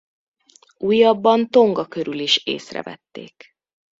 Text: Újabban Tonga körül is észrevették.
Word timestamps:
Újabban 0.77 1.49
Tonga 1.49 1.85
körül 1.87 2.19
is 2.19 2.37
észrevették. 2.45 3.53